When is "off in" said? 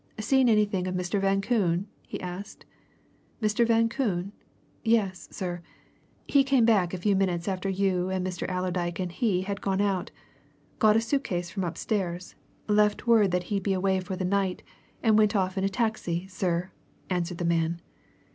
15.35-15.63